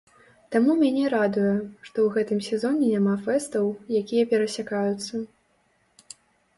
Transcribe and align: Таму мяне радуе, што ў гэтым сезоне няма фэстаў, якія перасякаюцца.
Таму 0.53 0.71
мяне 0.83 1.03
радуе, 1.15 1.51
што 1.87 1.97
ў 2.07 2.15
гэтым 2.17 2.39
сезоне 2.49 2.85
няма 2.97 3.15
фэстаў, 3.29 3.65
якія 4.03 4.23
перасякаюцца. 4.35 5.27